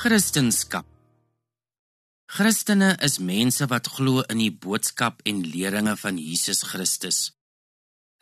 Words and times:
Christendom. 0.00 0.84
Christene 2.32 2.94
is 3.04 3.18
mense 3.20 3.66
wat 3.68 3.90
glo 3.98 4.22
in 4.32 4.38
die 4.40 4.52
boodskap 4.64 5.20
en 5.28 5.42
leringe 5.44 5.92
van 6.00 6.16
Jesus 6.16 6.62
Christus. 6.70 7.18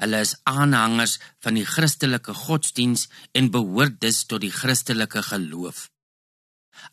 Hulle 0.02 0.24
is 0.26 0.32
aanhangers 0.42 1.20
van 1.44 1.54
die 1.54 1.68
Christelike 1.74 2.34
godsdiens 2.34 3.06
en 3.30 3.52
behoort 3.54 4.00
dus 4.02 4.24
tot 4.26 4.42
die 4.42 4.50
Christelike 4.50 5.22
geloof. 5.28 5.86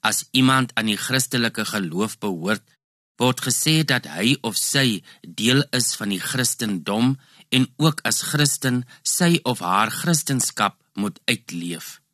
As 0.06 0.22
iemand 0.38 0.78
aan 0.78 0.94
die 0.94 1.02
Christelike 1.02 1.66
geloof 1.74 2.20
behoort, 2.22 2.62
word 3.18 3.42
gesê 3.50 3.80
dat 3.82 4.06
hy 4.14 4.38
of 4.46 4.54
sy 4.54 5.02
deel 5.26 5.66
is 5.74 5.96
van 5.98 6.14
die 6.14 6.22
Christendom 6.22 7.16
en 7.50 7.70
ook 7.82 8.06
as 8.06 8.22
Christen 8.30 8.84
sy 9.02 9.40
of 9.50 9.66
haar 9.66 9.90
Christenskap 9.90 10.78
moet 10.94 11.18
uitleef. 11.26 12.05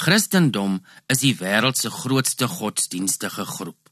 Christendom 0.00 0.78
is 1.12 1.20
die 1.20 1.34
wêreld 1.36 1.76
se 1.76 1.90
grootste 1.92 2.46
godsdienstige 2.48 3.44
groep. 3.44 3.90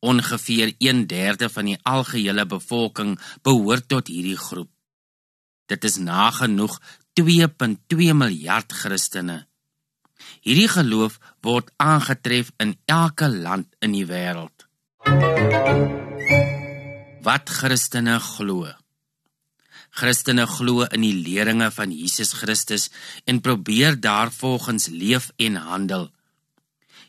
Ongeveer 0.00 0.72
1/3 0.78 1.50
van 1.52 1.68
die 1.68 1.76
algehele 1.82 2.46
bevolking 2.46 3.18
behoort 3.42 3.88
tot 3.92 4.08
hierdie 4.08 4.38
groep. 4.40 4.70
Dit 5.68 5.84
is 5.84 5.98
nagenoeg 6.00 6.78
2.2 7.20 8.14
miljard 8.14 8.72
Christene. 8.72 9.38
Hierdie 10.40 10.70
geloof 10.78 11.20
word 11.44 11.70
aangetref 11.76 12.54
in 12.56 12.78
elke 12.86 13.28
land 13.28 13.76
in 13.84 13.92
die 13.92 14.06
wêreld. 14.08 14.64
Wat 17.20 17.50
Christene 17.60 18.16
glo. 18.32 18.77
Christene 19.98 20.46
glo 20.46 20.86
in 20.94 21.02
die 21.02 21.16
leringe 21.16 21.70
van 21.74 21.92
Jesus 21.94 22.36
Christus 22.38 22.88
en 23.26 23.42
probeer 23.42 23.98
daarvolgens 24.00 24.88
leef 24.94 25.30
en 25.36 25.58
handel. 25.58 26.08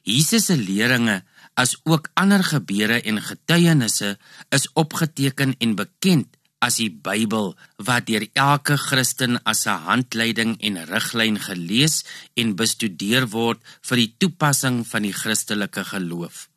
Jesus 0.03 0.47
se 0.49 0.57
leringe 0.57 1.21
as 1.59 1.75
ook 1.83 2.09
ander 2.13 2.43
gebeure 2.43 3.01
en 3.01 3.21
getuienisse 3.21 4.15
is 4.55 4.67
opgeteken 4.73 5.55
en 5.59 5.75
bekend 5.75 6.37
as 6.63 6.79
die 6.81 6.89
Bybel 6.91 7.53
wat 7.87 8.07
deur 8.09 8.25
elke 8.35 8.75
Christen 8.77 9.39
as 9.43 9.65
'n 9.67 9.83
handleiding 9.87 10.57
en 10.59 10.83
riglyn 10.91 11.39
gelees 11.39 12.03
en 12.35 12.55
bestudeer 12.55 13.27
word 13.31 13.59
vir 13.87 13.97
die 13.97 14.13
toepassing 14.19 14.87
van 14.87 15.03
die 15.03 15.15
Christelike 15.21 15.83
geloof. 15.83 16.49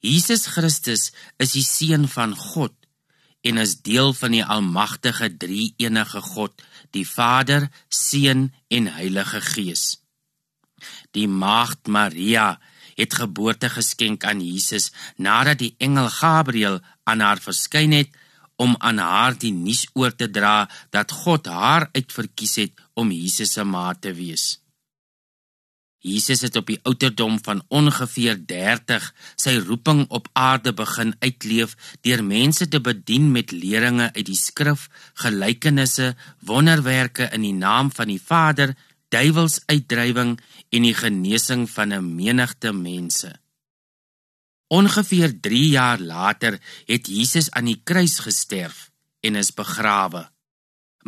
Jesus 0.00 0.46
Christus 0.46 1.12
is 1.38 1.52
die 1.52 1.66
seun 1.66 2.08
van 2.08 2.36
God 2.36 2.77
en 3.40 3.58
is 3.62 3.78
deel 3.82 4.12
van 4.14 4.34
die 4.34 4.44
almagtige 4.44 5.30
drie-enige 5.36 6.20
God, 6.20 6.62
die 6.90 7.06
Vader, 7.06 7.68
Seun 7.88 8.52
en 8.68 8.90
Heilige 8.98 9.40
Gees. 9.40 10.02
Die 11.14 11.28
maagd 11.28 11.86
Maria 11.86 12.58
het 12.98 13.14
geboorte 13.14 13.70
geskenk 13.70 14.24
aan 14.24 14.40
Jesus 14.42 14.90
nadat 15.16 15.62
die 15.62 15.74
engel 15.78 16.10
Gabriël 16.10 16.80
aan 17.04 17.22
haar 17.22 17.42
verskyn 17.42 17.94
het 17.94 18.14
om 18.58 18.74
aan 18.78 18.98
haar 18.98 19.38
die 19.38 19.52
nuus 19.54 19.86
oor 19.94 20.14
te 20.14 20.26
dra 20.30 20.66
dat 20.90 21.14
God 21.14 21.46
haar 21.46 21.88
uitverkies 21.94 22.56
het 22.62 22.80
om 22.98 23.14
Jesus 23.14 23.54
se 23.54 23.64
ma 23.64 23.92
te 23.94 24.12
wees. 24.14 24.58
Jesus 25.98 26.44
het 26.46 26.56
op 26.56 26.68
die 26.70 26.78
ouderdom 26.86 27.38
van 27.42 27.62
ongeveer 27.74 28.38
30 28.46 29.06
sy 29.34 29.56
roeping 29.58 30.04
op 30.14 30.28
aarde 30.32 30.72
begin 30.72 31.14
uitleef 31.18 31.74
deur 32.06 32.22
mense 32.24 32.68
te 32.68 32.80
bedien 32.80 33.32
met 33.34 33.50
leringe 33.50 34.12
uit 34.14 34.26
die 34.26 34.38
skrif, 34.38 34.86
gelykenisse, 35.18 36.14
wonderwerke 36.38 37.28
in 37.34 37.42
die 37.42 37.54
naam 37.54 37.90
van 37.90 38.12
die 38.12 38.22
Vader, 38.22 38.76
duiwelsuitdrywing 39.10 40.38
en 40.70 40.86
die 40.86 40.94
genesing 40.94 41.66
van 41.70 41.92
'n 41.92 42.14
menigte 42.14 42.72
mense. 42.72 43.34
Ongeveer 44.68 45.40
3 45.40 45.68
jaar 45.68 45.98
later 45.98 46.60
het 46.86 47.06
Jesus 47.06 47.50
aan 47.50 47.64
die 47.64 47.80
kruis 47.84 48.18
gesterf 48.18 48.90
en 49.20 49.34
is 49.34 49.54
begrawe 49.54 50.28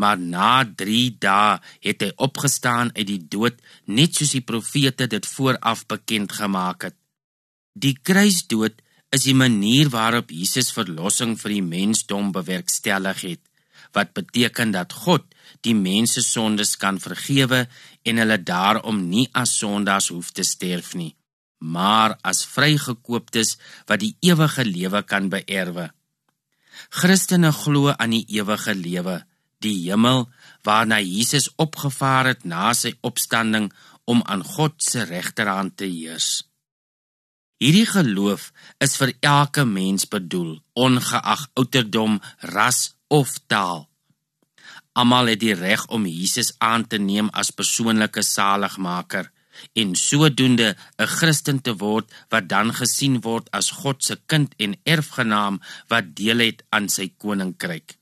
maar 0.01 0.19
na 0.19 0.65
3 0.65 1.17
dae 1.21 1.59
het 1.87 2.05
hy 2.05 2.11
opgestaan 2.27 2.93
uit 2.97 3.07
die 3.11 3.23
dood 3.35 3.61
net 3.99 4.17
soos 4.17 4.33
die 4.37 4.47
profete 4.53 5.09
dit 5.15 5.27
vooraf 5.35 5.85
bekend 5.93 6.33
gemaak 6.41 6.89
het. 6.89 6.97
Die 7.75 7.97
kruisdood 8.09 8.81
is 9.15 9.27
die 9.27 9.37
manier 9.37 9.91
waarop 9.93 10.31
Jesus 10.31 10.71
verlossing 10.75 11.37
vir 11.39 11.57
die 11.57 11.67
mensdom 11.67 12.33
bewerkstellig 12.35 13.23
het, 13.27 13.43
wat 13.95 14.13
beteken 14.15 14.73
dat 14.75 14.95
God 15.05 15.27
die 15.67 15.75
mense 15.75 16.23
sondes 16.23 16.77
kan 16.81 17.01
vergewe 17.03 17.65
en 18.07 18.21
hulle 18.23 18.39
daarom 18.39 19.03
nie 19.11 19.27
as 19.37 19.57
sondaars 19.59 20.11
hoef 20.15 20.31
te 20.37 20.47
sterf 20.47 20.95
nie, 20.95 21.15
maar 21.59 22.17
as 22.23 22.45
vrygekooptes 22.47 23.57
wat 23.91 24.05
die 24.05 24.15
ewige 24.31 24.65
lewe 24.65 25.03
kan 25.03 25.29
beerwe. 25.33 25.91
Christene 26.89 27.51
glo 27.53 27.91
aan 27.93 28.15
die 28.15 28.25
ewige 28.39 28.75
lewe 28.79 29.19
die 29.65 29.77
hemel 29.87 30.29
waarna 30.67 31.01
Jesus 31.01 31.49
opgevaar 31.57 32.33
het 32.33 32.45
na 32.45 32.73
sy 32.77 32.93
opstanding 33.07 33.71
om 34.11 34.23
aan 34.27 34.45
God 34.45 34.81
se 34.83 35.05
regterhand 35.09 35.77
te 35.81 35.89
heers. 35.89 36.31
Hierdie 37.61 37.87
geloof 37.87 38.51
is 38.81 38.97
vir 38.97 39.13
elke 39.21 39.67
mens 39.69 40.09
bedoel, 40.09 40.55
ongeag 40.73 41.45
ouderdom, 41.61 42.17
ras 42.55 42.95
of 43.13 43.37
taal. 43.53 43.85
Almal 44.97 45.35
het 45.35 45.43
die 45.45 45.55
reg 45.55 45.85
om 45.93 46.09
Jesus 46.09 46.55
aan 46.59 46.87
te 46.89 46.99
neem 46.99 47.29
as 47.37 47.53
persoonlike 47.53 48.25
saligmaker 48.25 49.29
en 49.77 49.95
sodoende 49.95 50.75
'n 50.99 51.07
Christen 51.19 51.61
te 51.61 51.77
word 51.77 52.09
wat 52.33 52.49
dan 52.49 52.73
gesien 52.73 53.21
word 53.21 53.53
as 53.53 53.71
God 53.71 54.05
se 54.05 54.17
kind 54.27 54.55
en 54.57 54.81
erfgenaam 54.85 55.61
wat 55.89 56.15
deel 56.17 56.39
het 56.49 56.65
aan 56.71 56.89
sy 56.89 57.13
koninkryk 57.19 58.00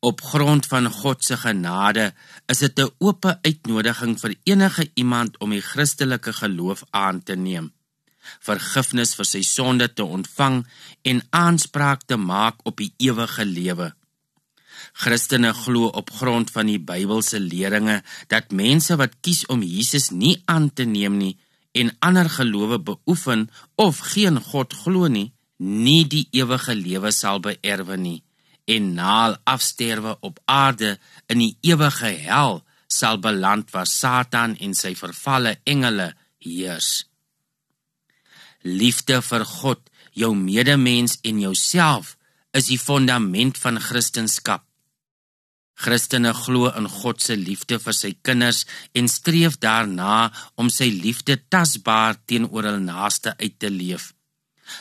op 0.00 0.20
grond 0.22 0.66
van 0.66 0.90
God 0.90 1.24
se 1.24 1.36
genade 1.36 2.12
is 2.46 2.58
dit 2.58 2.78
'n 2.78 2.90
oop 2.98 3.24
uitnodiging 3.42 4.20
vir 4.20 4.34
enige 4.44 4.90
iemand 4.94 5.38
om 5.38 5.50
die 5.50 5.60
Christelike 5.60 6.32
geloof 6.32 6.82
aan 6.90 7.22
te 7.22 7.34
neem, 7.34 7.72
vergifnis 8.40 9.14
vir 9.14 9.24
sy 9.24 9.42
sonde 9.42 9.92
te 9.92 10.04
ontvang 10.04 10.66
en 11.02 11.22
aanspraak 11.30 12.02
te 12.06 12.16
maak 12.16 12.56
op 12.62 12.76
die 12.76 12.94
ewige 12.96 13.44
lewe. 13.44 13.94
Christene 14.92 15.52
glo 15.52 15.86
op 15.86 16.10
grond 16.10 16.50
van 16.50 16.66
die 16.66 16.78
Bybelse 16.78 17.40
leringe 17.40 18.02
dat 18.26 18.50
mense 18.50 18.96
wat 18.96 19.16
kies 19.20 19.46
om 19.46 19.62
Jesus 19.62 20.10
nie 20.10 20.42
aan 20.44 20.72
te 20.72 20.84
neem 20.84 21.16
nie 21.16 21.38
en 21.72 21.96
ander 21.98 22.30
gelowe 22.30 22.78
beoefen 22.78 23.50
of 23.74 23.98
geen 23.98 24.40
God 24.40 24.72
glo 24.72 25.06
nie, 25.06 25.32
nie 25.56 26.06
die 26.06 26.28
ewige 26.30 26.74
lewe 26.74 27.10
sal 27.10 27.40
beerwe 27.40 27.96
nie 27.96 28.22
en 28.68 28.92
naal 28.94 29.36
afsterwe 29.48 30.16
op 30.20 30.40
aarde 30.44 30.96
in 31.32 31.42
die 31.44 31.54
ewige 31.72 32.12
hel 32.28 32.62
sal 32.88 33.20
beland 33.24 33.70
waar 33.72 33.88
Satan 33.88 34.56
en 34.64 34.74
sy 34.76 34.94
vervalle 34.98 35.56
engele 35.64 36.12
heers. 36.44 37.04
Liefde 38.62 39.20
vir 39.22 39.44
God, 39.48 39.82
jou 40.12 40.34
medemens 40.36 41.18
en 41.22 41.40
jouself 41.40 42.16
is 42.56 42.68
die 42.72 42.80
fondament 42.80 43.60
van 43.60 43.80
Christendom. 43.80 44.64
Christene 45.78 46.32
glo 46.34 46.72
in 46.74 46.88
God 46.90 47.22
se 47.22 47.36
liefde 47.38 47.78
vir 47.78 47.94
sy 47.94 48.10
kinders 48.26 48.64
en 48.98 49.06
streef 49.06 49.60
daarna 49.62 50.26
om 50.58 50.72
sy 50.74 50.88
liefde 50.90 51.36
tasbaar 51.54 52.18
teenoor 52.26 52.66
hul 52.66 52.80
naaste 52.82 53.36
uit 53.38 53.54
te 53.62 53.70
leef. 53.70 54.10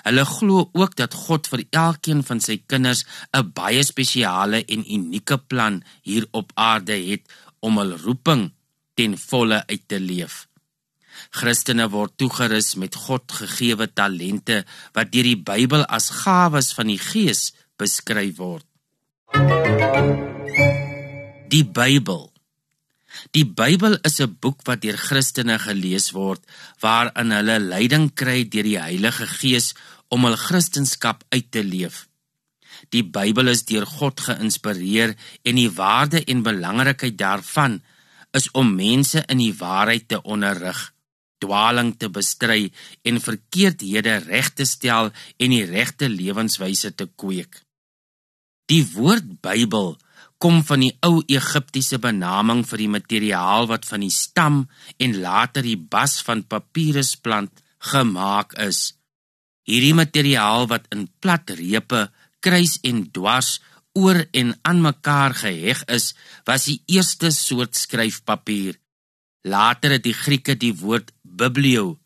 Hulle 0.04 0.26
glo 0.26 0.70
ook 0.74 0.96
dat 0.96 1.14
God 1.14 1.48
vir 1.52 1.64
elkeen 1.72 2.24
van 2.24 2.40
sy 2.40 2.58
kinders 2.66 3.06
'n 3.34 3.52
baie 3.54 3.84
spesiale 3.84 4.66
en 4.66 4.92
unieke 4.98 5.38
plan 5.38 5.84
hier 6.02 6.26
op 6.32 6.52
aarde 6.56 6.98
het 7.12 7.24
om 7.60 7.78
hul 7.78 7.98
roeping 8.06 8.52
ten 8.96 9.18
volle 9.18 9.64
uit 9.68 9.88
te 9.88 10.00
leef. 10.00 10.48
Christene 11.32 11.90
word 11.90 12.18
toegerus 12.18 12.76
met 12.76 12.96
God 12.96 13.32
gegeewe 13.32 13.88
talente 13.94 14.64
wat 14.94 15.12
deur 15.12 15.24
die 15.24 15.42
Bybel 15.50 15.86
as 15.86 16.10
gawes 16.24 16.74
van 16.78 16.88
die 16.88 17.02
Gees 17.02 17.54
beskryf 17.78 18.38
word. 18.38 18.66
Die 21.50 21.64
Bybel 21.66 22.32
Die 23.36 23.46
Bybel 23.46 23.98
is 24.08 24.20
'n 24.22 24.38
boek 24.40 24.66
wat 24.68 24.82
deur 24.82 24.98
Christene 24.98 25.60
gelees 25.60 26.12
word 26.12 26.44
waarin 26.80 27.32
hulle 27.32 27.60
leiding 27.60 28.14
kry 28.14 28.44
deur 28.44 28.64
die 28.64 28.80
Heilige 28.80 29.28
Gees 29.28 29.74
om 30.10 30.26
hul 30.26 30.38
Christendom 30.38 31.18
uit 31.30 31.52
te 31.52 31.64
leef. 31.64 32.08
Die 32.94 33.04
Bybel 33.04 33.48
is 33.48 33.66
deur 33.66 33.86
God 33.86 34.20
geïnspireer 34.20 35.16
en 35.44 35.56
die 35.56 35.72
waarde 35.72 36.24
en 36.24 36.46
belangrikheid 36.46 37.18
daarvan 37.18 37.82
is 38.38 38.50
om 38.52 38.76
mense 38.76 39.24
in 39.28 39.42
die 39.42 39.54
waarheid 39.56 40.08
te 40.08 40.22
onderrig, 40.22 40.80
dwaling 41.42 41.94
te 41.98 42.10
bestry 42.10 42.72
en 43.04 43.22
verkeerdhede 43.22 44.18
reg 44.28 44.52
te 44.54 44.66
stel 44.66 45.12
en 45.38 45.56
die 45.56 45.66
regte 45.66 46.10
lewenswyse 46.10 46.94
te 46.96 47.10
kweek. 47.16 47.62
Die 48.68 48.84
woord 48.94 49.40
Bybel 49.42 49.96
kom 50.38 50.62
van 50.66 50.84
die 50.86 50.94
ou 51.06 51.22
Egiptiese 51.26 51.98
benaming 52.02 52.64
vir 52.70 52.84
die 52.84 52.92
materiaal 52.94 53.70
wat 53.72 53.88
van 53.90 54.04
die 54.06 54.14
stam 54.14 54.66
en 55.02 55.18
later 55.24 55.66
die 55.66 55.78
bas 55.78 56.20
van 56.26 56.46
papirusplant 56.46 57.64
gemaak 57.92 58.54
is. 58.62 58.94
Hierdie 59.68 59.96
materiaal 59.98 60.70
wat 60.72 60.86
in 60.94 61.08
plat 61.22 61.50
repe, 61.58 62.08
kruis 62.40 62.78
en 62.88 63.08
dwars 63.12 63.58
oor 63.98 64.22
en 64.32 64.54
aan 64.62 64.82
mekaar 64.84 65.34
geheg 65.34 65.82
is, 65.90 66.14
was 66.46 66.70
die 66.70 66.80
eerste 66.86 67.32
soort 67.34 67.76
skryfpapier. 67.76 68.78
Later 69.48 69.98
het 69.98 70.06
die 70.06 70.16
Grieke 70.16 70.56
die 70.56 70.76
woord 70.78 71.12
biblio 71.24 71.98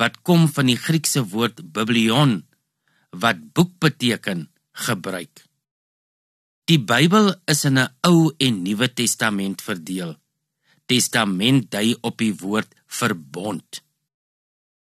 wat 0.00 0.22
kom 0.24 0.46
van 0.48 0.70
die 0.70 0.78
Griekse 0.80 1.26
woord 1.28 1.60
biblion 1.74 2.38
wat 3.10 3.40
boek 3.52 3.74
beteken 3.82 4.46
gebruik. 4.86 5.49
Die 6.70 6.78
Bybel 6.78 7.32
is 7.50 7.64
in 7.66 7.78
'n 7.82 7.90
Ou 8.06 8.30
en 8.38 8.62
Nuwe 8.62 8.86
Testament 8.94 9.62
verdeel. 9.68 10.10
Testament 10.86 11.64
dui 11.70 11.96
op 12.00 12.18
die 12.22 12.34
woord 12.42 12.70
verbond. 12.86 13.82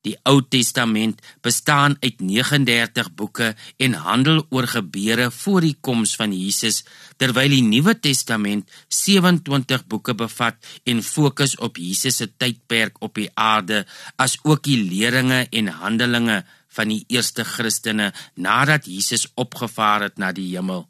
Die 0.00 0.14
Ou 0.22 0.40
Testament 0.48 1.20
bestaan 1.42 1.96
uit 2.00 2.20
39 2.20 3.10
boeke 3.14 3.54
en 3.76 3.92
handel 3.92 4.46
oor 4.50 4.66
gebeure 4.66 5.30
voor 5.30 5.60
die 5.60 5.76
koms 5.80 6.16
van 6.16 6.32
Jesus, 6.32 6.84
terwyl 7.16 7.52
die 7.52 7.62
Nuwe 7.62 8.00
Testament 8.00 8.70
27 8.88 9.84
boeke 9.86 10.14
bevat 10.14 10.56
en 10.84 11.02
fokus 11.02 11.56
op 11.56 11.76
Jesus 11.76 12.16
se 12.16 12.30
tydperk 12.36 12.96
op 13.02 13.14
die 13.14 13.28
aarde, 13.34 13.84
asook 14.16 14.64
die 14.64 14.80
leringe 14.88 15.46
en 15.50 15.68
handelinge 15.68 16.44
van 16.68 16.88
die 16.88 17.04
eerste 17.08 17.44
Christene 17.44 18.12
nadat 18.34 18.86
Jesus 18.86 19.28
opgevaar 19.34 20.08
het 20.08 20.16
na 20.16 20.32
die 20.32 20.56
hemel. 20.56 20.88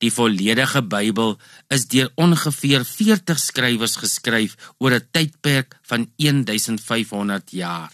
Die 0.00 0.08
volledige 0.08 0.80
Bybel 0.80 1.34
is 1.68 1.84
deur 1.92 2.08
ongeveer 2.16 2.86
40 2.88 3.40
skrywers 3.40 3.98
geskryf 4.00 4.56
oor 4.80 4.96
'n 4.96 5.08
tydperk 5.12 5.76
van 5.82 6.08
1500 6.16 7.52
jaar. 7.52 7.92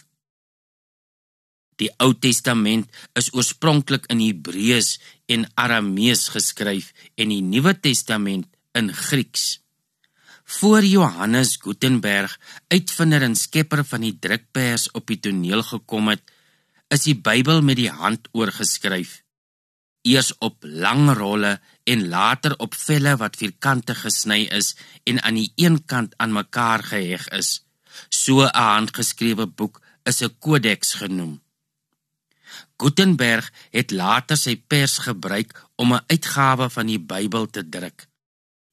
Die 1.75 1.91
Ou 1.99 2.13
Testament 2.13 2.89
is 3.13 3.33
oorspronklik 3.33 4.05
in 4.09 4.19
Hebreëus 4.19 4.99
en 5.27 5.45
Aramees 5.55 6.29
geskryf 6.29 6.93
en 7.15 7.29
die 7.29 7.41
Nuwe 7.41 7.79
Testament 7.79 8.47
in 8.73 8.93
Grieks. 8.93 9.59
Voor 10.43 10.83
Johannes 10.83 11.57
Gutenberg, 11.59 12.39
uitvinder 12.67 13.21
en 13.21 13.35
skepper 13.35 13.83
van 13.85 14.01
die 14.01 14.17
drukpers 14.19 14.91
op 14.91 15.07
die 15.07 15.19
toneel 15.19 15.63
gekom 15.63 16.07
het, 16.07 16.23
is 16.87 17.03
die 17.03 17.19
Bybel 17.19 17.61
met 17.61 17.75
die 17.75 17.91
hand 17.91 18.27
oorgeskryf 18.31 19.26
eers 20.01 20.33
op 20.37 20.63
lang 20.63 21.09
rolle 21.17 21.59
en 21.83 22.07
later 22.07 22.57
op 22.57 22.75
velle 22.75 23.15
wat 23.17 23.35
vierkantig 23.35 24.01
gesny 24.01 24.41
is 24.59 24.75
en 25.03 25.21
aan 25.23 25.39
die 25.39 25.51
een 25.55 25.85
kant 25.85 26.13
aan 26.17 26.33
mekaar 26.33 26.83
geheg 26.83 27.27
is. 27.27 27.65
So 28.09 28.43
'n 28.43 28.55
handgeskrewe 28.55 29.47
boek 29.47 29.81
is 30.03 30.21
'n 30.21 30.35
kodeks 30.39 30.93
genoem. 30.93 31.41
Gutenberg 32.77 33.51
het 33.71 33.91
later 33.91 34.37
sy 34.37 34.55
pers 34.55 34.97
gebruik 34.97 35.51
om 35.75 35.93
'n 35.93 36.05
uitgawe 36.07 36.69
van 36.69 36.85
die 36.85 36.99
Bybel 36.99 37.49
te 37.49 37.69
druk. 37.69 38.07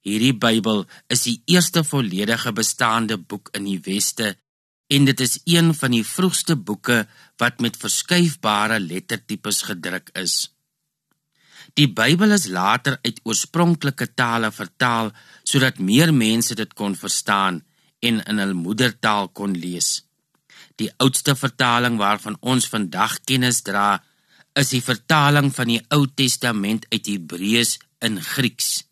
Hierdie 0.05 0.37
Bybel 0.37 0.85
is 1.07 1.23
die 1.23 1.41
eerste 1.45 1.83
volledige 1.83 2.53
bestaande 2.53 3.17
boek 3.17 3.49
in 3.51 3.63
die 3.63 3.79
Weste 3.81 4.37
en 4.87 5.05
dit 5.05 5.19
is 5.19 5.39
een 5.43 5.73
van 5.73 5.91
die 5.91 6.05
vroegste 6.05 6.55
boeke 6.55 7.07
wat 7.37 7.59
met 7.59 7.77
verskuifbare 7.77 8.79
lettertipes 8.79 9.61
gedruk 9.61 10.09
is. 10.13 10.54
Die 11.75 11.89
Bybel 11.91 12.31
is 12.31 12.47
later 12.47 12.99
uit 13.03 13.17
oorspronklike 13.27 14.13
tale 14.15 14.51
vertaal 14.55 15.09
sodat 15.43 15.81
meer 15.83 16.13
mense 16.15 16.55
dit 16.55 16.71
kon 16.73 16.95
verstaan 16.95 17.59
en 17.99 18.21
in 18.31 18.39
hul 18.39 18.53
moedertaal 18.55 19.27
kon 19.35 19.57
lees. 19.59 20.05
Die 20.79 20.87
oudste 21.03 21.35
vertaling 21.35 21.97
waarvan 21.99 22.37
ons 22.39 22.67
vandag 22.71 23.19
kennis 23.27 23.61
dra, 23.67 23.99
is 24.55 24.71
die 24.71 24.83
vertaling 24.83 25.51
van 25.55 25.71
die 25.73 25.81
Ou 25.91 26.05
Testament 26.07 26.87
uit 26.93 27.11
Hebreëus 27.11 27.75
in 28.07 28.21
Grieks. 28.23 28.85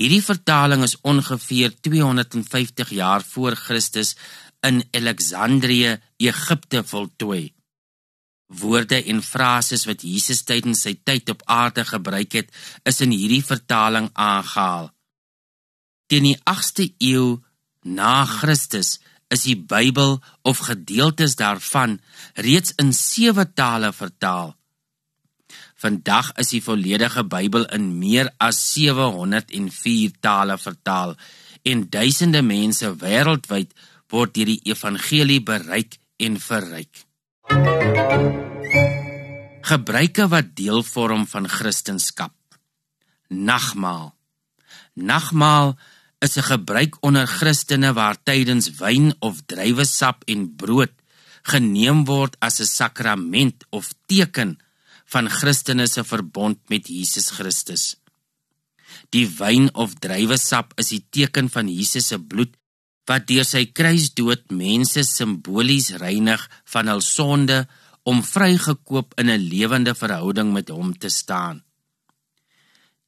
Hierdie 0.00 0.24
vertaling 0.24 0.84
is 0.86 0.96
ongeveer 1.04 1.74
250 1.84 2.94
jaar 2.96 3.24
voor 3.34 3.56
Christus 3.56 4.14
in 4.64 4.80
Alexandrië, 4.96 5.98
Egipte 6.16 6.84
voltooi. 6.84 7.57
Woorde 8.48 9.02
en 9.04 9.20
frases 9.22 9.84
wat 9.84 10.02
Jesus 10.02 10.42
tydens 10.48 10.82
sy 10.86 10.94
tyd 11.04 11.28
op 11.28 11.42
aarde 11.44 11.84
gebruik 11.84 12.32
het, 12.32 12.48
is 12.88 13.00
in 13.04 13.12
hierdie 13.12 13.44
vertaling 13.44 14.08
aangehaal. 14.14 14.88
Teen 16.08 16.30
die 16.30 16.38
8ste 16.48 16.88
eeu 17.04 17.36
na 17.84 18.24
Christus 18.24 18.96
is 19.28 19.44
die 19.44 19.56
Bybel 19.56 20.16
of 20.48 20.64
gedeeltes 20.64 21.36
daarvan 21.36 21.98
reeds 22.40 22.72
in 22.80 22.94
sewe 22.96 23.44
tale 23.52 23.92
vertaal. 23.92 24.54
Vandag 25.78 26.32
is 26.42 26.54
die 26.56 26.62
volledige 26.64 27.22
Bybel 27.28 27.68
in 27.76 27.90
meer 28.00 28.32
as 28.42 28.58
704 28.72 30.16
tale 30.24 30.56
vertaal 30.58 31.14
en 31.68 31.84
duisende 31.92 32.42
mense 32.42 32.90
wêreldwyd 33.02 33.76
word 34.10 34.34
deur 34.34 34.50
die 34.54 34.72
evangelie 34.72 35.42
bereik 35.44 35.98
en 36.18 36.40
verryk. 36.40 37.07
Gebruike 39.68 40.28
wat 40.28 40.54
deel 40.56 40.82
vorm 40.82 41.26
van 41.26 41.48
Christendom. 41.48 42.32
Nagmaal. 43.28 44.14
Nagmaal 44.94 45.76
is 46.18 46.36
'n 46.36 46.42
gebruik 46.42 46.96
onder 47.00 47.26
Christene 47.26 47.92
waar 47.92 48.16
tydens 48.22 48.70
wyn 48.70 49.14
of 49.18 49.40
druiwesap 49.46 50.22
en 50.26 50.56
brood 50.56 50.90
geneem 51.42 52.04
word 52.04 52.36
as 52.40 52.60
'n 52.60 52.66
sakrament 52.66 53.64
of 53.70 53.94
teken 54.06 54.58
van 55.04 55.30
Christene 55.30 55.86
se 55.86 56.04
verbond 56.04 56.58
met 56.68 56.88
Jesus 56.88 57.30
Christus. 57.30 57.96
Die 59.10 59.28
wyn 59.38 59.74
of 59.74 59.94
druiwesap 59.94 60.72
is 60.76 60.88
die 60.88 61.04
teken 61.10 61.48
van 61.48 61.68
Jesus 61.68 62.06
se 62.06 62.18
bloed 62.18 62.56
wat 63.08 63.26
deur 63.28 63.46
sy 63.48 63.64
kruisdood 63.72 64.50
mense 64.52 65.02
simbolies 65.08 65.94
reinig 66.02 66.42
van 66.72 66.90
hul 66.92 67.00
sonde 67.04 67.62
om 68.08 68.20
vrygekoop 68.24 69.16
in 69.20 69.30
'n 69.30 69.48
lewende 69.52 69.94
verhouding 69.94 70.52
met 70.52 70.68
hom 70.68 70.92
te 70.92 71.08
staan. 71.08 71.62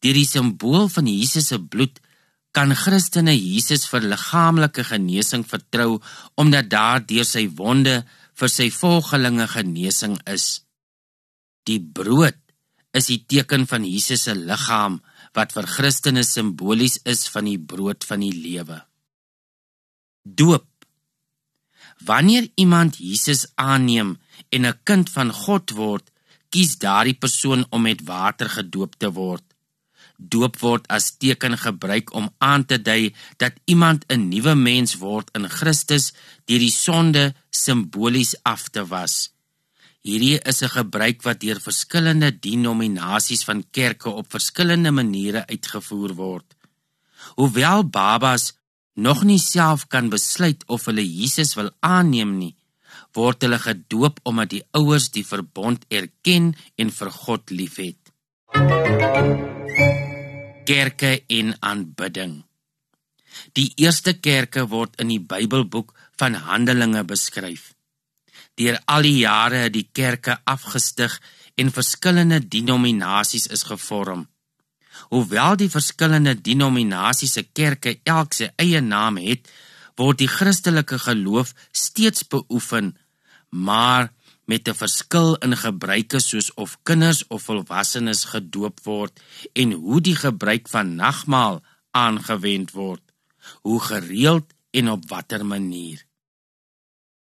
Deur 0.00 0.16
die 0.16 0.26
simbool 0.26 0.88
van 0.88 1.06
Jesus 1.06 1.46
se 1.48 1.58
bloed 1.58 2.00
kan 2.52 2.74
Christene 2.74 3.34
Jesus 3.36 3.86
vir 3.86 4.00
liggaamlike 4.00 4.84
genesing 4.84 5.44
vertrou 5.46 6.00
omdat 6.34 6.70
daar 6.70 7.00
deur 7.06 7.24
sy 7.24 7.46
wonde 7.60 8.04
vir 8.34 8.48
sy 8.48 8.70
volgelinge 8.70 9.46
genesing 9.46 10.18
is. 10.26 10.62
Die 11.68 11.80
brood 11.80 12.38
is 12.92 13.06
die 13.06 13.22
teken 13.26 13.66
van 13.66 13.84
Jesus 13.84 14.22
se 14.26 14.34
liggaam 14.34 15.00
wat 15.36 15.52
vir 15.52 15.66
Christene 15.66 16.24
simbolies 16.26 16.98
is 17.04 17.28
van 17.28 17.44
die 17.44 17.58
brood 17.58 18.04
van 18.04 18.20
die 18.20 18.34
lewe. 18.34 18.89
Doop. 20.22 20.66
Wanneer 22.04 22.48
iemand 22.54 22.96
Jesus 22.96 23.46
aanneem 23.54 24.18
en 24.48 24.66
'n 24.66 24.80
kind 24.82 25.10
van 25.10 25.32
God 25.32 25.70
word, 25.70 26.10
kies 26.48 26.78
daardie 26.78 27.14
persoon 27.14 27.66
om 27.70 27.82
met 27.82 28.04
water 28.04 28.48
gedoop 28.48 28.94
te 28.98 29.10
word. 29.12 29.44
Doop 30.16 30.58
word 30.60 30.88
as 30.88 31.16
teken 31.16 31.58
gebruik 31.58 32.12
om 32.12 32.28
aan 32.38 32.64
te 32.64 32.82
dui 32.82 33.14
dat 33.36 33.52
iemand 33.64 34.04
'n 34.08 34.28
nuwe 34.28 34.54
mens 34.54 34.94
word 34.94 35.28
in 35.32 35.48
Christus 35.48 36.12
deur 36.44 36.58
die 36.58 36.70
sonde 36.70 37.34
simbolies 37.50 38.34
af 38.42 38.68
te 38.68 38.86
was. 38.86 39.32
Hierdie 40.02 40.38
is 40.50 40.62
'n 40.62 40.68
gebruik 40.68 41.22
wat 41.22 41.40
deur 41.40 41.60
verskillende 41.60 42.38
denominasies 42.38 43.44
van 43.44 43.64
kerke 43.70 44.08
op 44.08 44.30
verskillende 44.30 44.90
maniere 44.90 45.46
uitgevoer 45.46 46.14
word. 46.14 46.56
Hoewel 47.36 47.88
babas 47.88 48.59
nog 48.94 49.22
nie 49.24 49.38
self 49.38 49.86
kan 49.88 50.10
besluit 50.10 50.64
of 50.66 50.86
hulle 50.90 51.04
Jesus 51.04 51.54
wil 51.58 51.70
aanneem 51.80 52.36
nie, 52.38 52.54
word 53.14 53.42
hulle 53.42 53.58
gedoop 53.58 54.20
omdat 54.28 54.52
die 54.54 54.62
ouers 54.76 55.10
die 55.14 55.24
verbond 55.26 55.86
erken 55.88 56.52
en 56.76 56.92
vir 56.94 57.10
God 57.10 57.50
liefhet. 57.50 57.98
Kerke 60.66 61.12
en 61.28 61.54
aanbidding. 61.60 62.40
Die 63.54 63.70
eerste 63.78 64.14
kerke 64.18 64.66
word 64.70 64.98
in 65.02 65.10
die 65.12 65.22
Bybelboek 65.22 65.94
van 66.18 66.34
Handelinge 66.34 67.04
beskryf. 67.06 67.72
Deur 68.58 68.80
al 68.90 69.06
die 69.06 69.20
jare 69.22 69.64
het 69.66 69.74
die 69.74 69.88
kerke 69.92 70.36
afgestig 70.44 71.14
en 71.56 71.72
verskillende 71.72 72.40
denominasies 72.42 73.46
is 73.54 73.64
gevorm. 73.68 74.26
Hoewel 75.08 75.56
die 75.56 75.70
verskillende 75.70 76.34
denominasies 76.34 77.32
se 77.32 77.42
kerke 77.42 77.98
elk 78.04 78.34
sy 78.36 78.50
eie 78.60 78.80
naam 78.80 79.16
het, 79.16 79.48
word 79.96 80.20
die 80.22 80.30
Christelike 80.30 80.98
geloof 80.98 81.54
steeds 81.72 82.26
beoefen, 82.28 82.96
maar 83.50 84.12
met 84.50 84.68
'n 84.68 84.74
verskil 84.74 85.36
in 85.44 85.56
gebruike 85.56 86.18
soos 86.18 86.54
of 86.54 86.78
kinders 86.82 87.26
of 87.28 87.42
volwassenes 87.42 88.24
gedoop 88.24 88.80
word 88.84 89.20
en 89.52 89.72
hoe 89.72 90.00
die 90.00 90.16
gebruik 90.16 90.68
van 90.68 90.94
nagmaal 90.94 91.62
aangewend 91.90 92.70
word, 92.70 93.02
hoe 93.62 93.80
gereeld 93.80 94.46
en 94.70 94.90
op 94.90 95.08
watter 95.08 95.46
manier. 95.46 96.06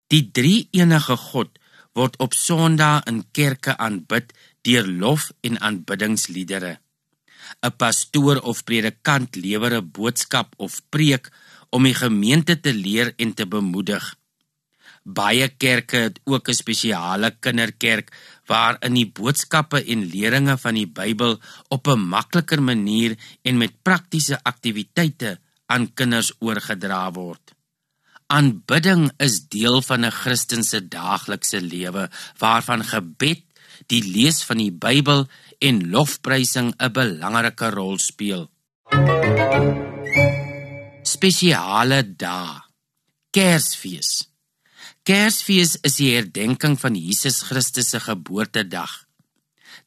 Die 0.08 0.32
drie 0.32 0.67
enige 0.72 1.17
God 1.17 1.60
word 1.94 2.17
op 2.17 2.34
Sondae 2.34 3.01
in 3.10 3.24
kerke 3.32 3.77
aanbid 3.77 4.34
deur 4.62 4.88
lof 4.88 5.32
en 5.41 5.60
aanbiddingsliedere. 5.60 6.79
'n 7.63 7.75
Pastoor 7.77 8.38
of 8.41 8.63
predikant 8.63 9.35
lewer 9.35 9.74
'n 9.77 9.91
boodskap 9.91 10.53
of 10.57 10.81
preek 10.89 11.31
om 11.69 11.83
die 11.83 11.93
gemeente 11.93 12.59
te 12.59 12.74
leer 12.74 13.13
en 13.17 13.33
te 13.33 13.45
bemoedig. 13.45 14.15
Baie 15.05 15.47
kerke 15.50 15.97
het 15.97 16.19
ook 16.25 16.50
'n 16.50 16.53
spesiale 16.53 17.29
kinderkerk 17.39 18.12
waarin 18.45 18.93
die 18.93 19.12
boodskappe 19.12 19.83
en 19.85 20.09
leringe 20.13 20.57
van 20.57 20.74
die 20.74 20.88
Bybel 20.88 21.39
op 21.69 21.88
'n 21.88 22.00
makliker 22.00 22.62
manier 22.62 23.17
en 23.43 23.57
met 23.57 23.81
praktiese 23.83 24.39
aktiwiteite 24.43 25.39
aan 25.65 25.93
kinders 25.93 26.31
oorgedra 26.39 27.12
word. 27.12 27.53
Aanbidding 28.27 29.12
is 29.17 29.47
deel 29.47 29.81
van 29.81 30.05
'n 30.05 30.12
Christen 30.12 30.63
se 30.63 30.88
daaglikse 30.88 31.62
lewe 31.62 32.09
waarvan 32.38 32.83
gebed, 32.83 33.43
die 33.88 34.03
lees 34.03 34.43
van 34.43 34.57
die 34.57 34.71
Bybel 34.71 35.27
en 35.67 35.81
lofprysing 35.89 36.69
'n 36.77 36.91
belangrike 36.91 37.69
rol 37.77 37.98
speel. 37.98 38.43
Spesiale 41.03 42.00
dae. 42.24 42.62
Kersfees. 43.31 44.29
Kersfees 45.03 45.77
is 45.81 45.95
die 46.01 46.12
herdenking 46.15 46.79
van 46.79 46.95
Jesus 46.95 47.41
Christus 47.41 47.89
se 47.89 48.00
geboortedag. 48.00 49.05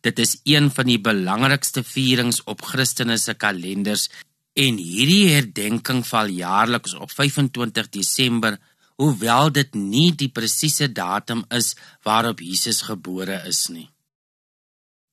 Dit 0.01 0.19
is 0.19 0.41
een 0.45 0.71
van 0.71 0.87
die 0.87 1.01
belangrikste 1.01 1.83
vierings 1.83 2.43
op 2.45 2.63
Christene 2.63 3.17
se 3.19 3.35
kalenders 3.35 4.09
en 4.55 4.77
hierdie 4.77 5.35
herdenking 5.35 6.07
val 6.07 6.27
jaarliks 6.27 6.95
op 6.95 7.11
25 7.11 7.89
Desember, 7.89 8.59
hoewel 8.97 9.53
dit 9.53 9.75
nie 9.75 10.11
die 10.15 10.31
presiese 10.31 10.93
datum 10.93 11.45
is 11.51 11.75
waarop 12.03 12.41
Jesus 12.41 12.83
gebore 12.83 13.43
is 13.47 13.69
nie. 13.69 13.89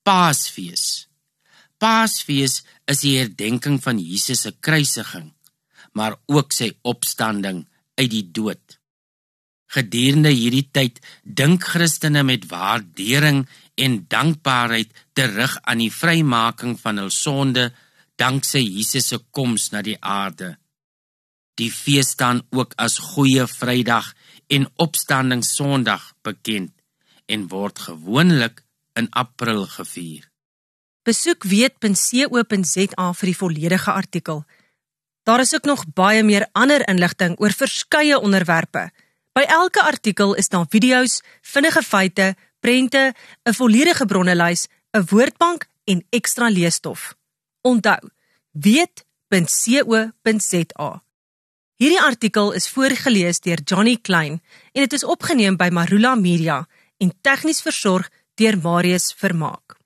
Paasfees. 0.06 1.08
Paasfees 1.82 2.60
is 2.92 3.00
die 3.02 3.16
herdenking 3.18 3.80
van 3.82 3.98
Jesus 3.98 4.44
se 4.46 4.52
kruisiging, 4.62 5.32
maar 5.98 6.14
ook 6.30 6.54
sy 6.54 6.68
opstanding 6.86 7.64
uit 7.98 8.12
die 8.12 8.26
dood. 8.38 8.78
Gedurende 9.74 10.30
hierdie 10.30 10.68
tyd 10.70 11.00
dink 11.26 11.66
Christene 11.72 12.22
met 12.24 12.46
waardering 12.52 13.48
en 13.82 13.96
dankbaarheid 14.12 14.94
terug 15.18 15.58
aan 15.64 15.82
die 15.82 15.90
vrymaking 15.92 16.78
van 16.84 17.02
hul 17.02 17.10
sonde 17.10 17.72
danksy 18.22 18.62
Jesus 18.62 19.10
se 19.10 19.20
koms 19.34 19.72
na 19.74 19.82
die 19.82 19.98
aarde. 20.00 20.52
Die 21.58 21.72
fees 21.74 22.14
staan 22.14 22.44
ook 22.54 22.78
as 22.78 23.00
Goeie 23.02 23.48
Vrydag 23.50 24.14
en 24.54 24.70
Opstanding 24.78 25.42
Sondag 25.42 26.12
bekend 26.22 26.76
en 27.26 27.50
word 27.50 27.82
gewoonlik 27.88 28.62
in 28.96 29.08
April 29.12 29.66
gevier. 29.66 30.32
Besoek 31.06 31.44
weet.co.za 31.44 33.14
vir 33.14 33.28
die 33.30 33.38
volledige 33.38 33.92
artikel. 33.92 34.44
Daar 35.26 35.40
is 35.44 35.54
ook 35.56 35.66
nog 35.66 35.86
baie 35.94 36.24
meer 36.24 36.48
ander 36.54 36.88
inligting 36.90 37.40
oor 37.40 37.54
verskeie 37.54 38.20
onderwerpe. 38.20 38.90
By 39.36 39.44
elke 39.52 39.82
artikel 39.84 40.34
is 40.34 40.50
daar 40.50 40.66
video's, 40.70 41.22
vinnige 41.42 41.84
feite, 41.84 42.36
prente, 42.60 43.14
'n 43.44 43.54
volledige 43.54 44.06
bronnelys, 44.06 44.68
'n 44.98 45.06
woordbank 45.10 45.68
en 45.84 46.06
ekstra 46.10 46.50
leesstof. 46.50 47.16
Onthou, 47.62 48.10
weet.co.za. 48.52 49.04
Hierdie 51.76 52.02
artikel 52.02 52.52
is 52.52 52.70
voorgeles 52.70 53.40
deur 53.40 53.60
Johnny 53.64 53.98
Klein 54.02 54.42
en 54.72 54.82
dit 54.82 54.94
is 54.94 55.04
opgeneem 55.04 55.58
by 55.58 55.68
Marula 55.72 56.16
Media 56.16 56.68
en 56.98 57.12
tegnies 57.22 57.62
versorg 57.62 58.10
deur 58.38 58.58
Marius 58.58 59.14
Vermaak. 59.14 59.78